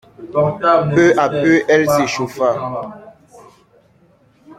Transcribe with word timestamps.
Peu 0.95 1.13
à 1.15 1.29
peu, 1.29 1.61
elle 1.69 1.87
s'échauffa. 1.87 3.15